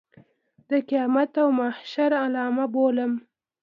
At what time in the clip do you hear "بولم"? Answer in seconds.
2.73-3.11